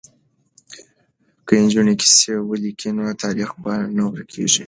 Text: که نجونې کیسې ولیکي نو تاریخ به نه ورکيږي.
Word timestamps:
که 1.45 1.53
نجونې 1.63 1.93
کیسې 2.01 2.33
ولیکي 2.49 2.89
نو 2.97 3.03
تاریخ 3.23 3.49
به 3.61 3.73
نه 3.95 4.03
ورکيږي. 4.07 4.59